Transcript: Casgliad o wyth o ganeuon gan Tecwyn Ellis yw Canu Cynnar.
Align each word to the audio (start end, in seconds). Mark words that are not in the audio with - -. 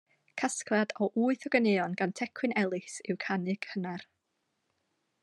Casgliad 0.41 0.93
o 1.01 1.09
wyth 1.23 1.45
o 1.49 1.51
ganeuon 1.55 1.93
gan 2.01 2.15
Tecwyn 2.21 2.57
Ellis 2.63 2.97
yw 3.11 3.19
Canu 3.27 3.59
Cynnar. 3.67 4.07